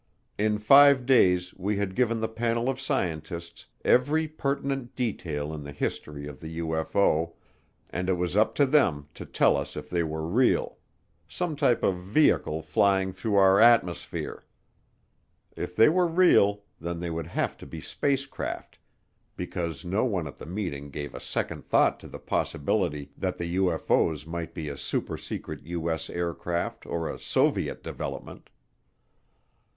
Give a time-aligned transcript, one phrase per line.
[0.39, 5.71] In five days we had given the panel of scientists every pertinent detail in the
[5.71, 7.33] history of the UFO,
[7.91, 10.79] and it was up to them to tell us if they were real
[11.27, 14.43] some type of vehicle flying through our atmosphere.
[15.55, 18.79] If they were real, then they would have to be spacecraft
[19.37, 23.55] because no one at the meeting gave a second thought to the possibility that the
[23.57, 26.09] UFO's might be a supersecret U.S.
[26.09, 28.49] aircraft or a Soviet development.